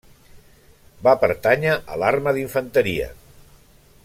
[1.07, 3.15] Va pertànyer a l'arma d'infanteria.